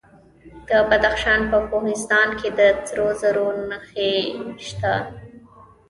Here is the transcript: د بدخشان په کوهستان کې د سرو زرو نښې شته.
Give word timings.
د 0.67 0.69
بدخشان 0.89 1.41
په 1.51 1.57
کوهستان 1.69 2.27
کې 2.39 2.49
د 2.57 2.59
سرو 2.87 3.07
زرو 3.21 3.47
نښې 3.69 4.11
شته. 4.67 4.93